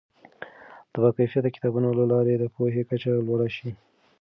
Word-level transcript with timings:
د 0.91 0.93
باکیفیته 1.03 1.49
کتابونو 1.55 1.89
له 1.99 2.05
لارې 2.11 2.33
د 2.37 2.43
پوهې 2.55 2.81
کچه 2.89 3.09
لوړه 3.27 3.47
شي. 3.55 3.69